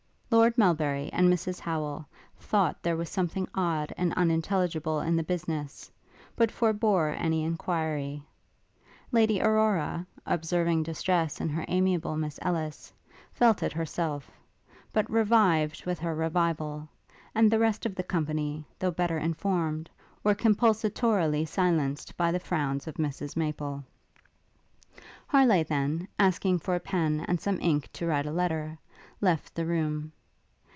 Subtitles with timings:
[0.33, 2.07] Lord Melbury and Mrs Howel
[2.39, 5.91] thought there was something odd and unintelligible in the business,
[6.37, 8.23] but forbore any enquiry;
[9.11, 12.93] Lady Aurora, observing distress in her amiable Miss Ellis,
[13.33, 14.31] felt it herself;
[14.93, 16.87] but revived with her revival;
[17.35, 19.89] and the rest of the company, though better informed,
[20.23, 23.83] were compulsatorily silenced by the frowns of Mrs Maple.
[25.27, 28.77] Harleigh then, asking for a pen and some ink to write a letter,
[29.19, 30.13] left the room.